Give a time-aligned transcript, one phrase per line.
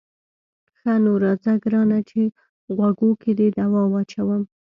[0.77, 2.21] ښه نو راځه ګرانه چې
[2.75, 4.41] غوږو کې دې دوا واچوم.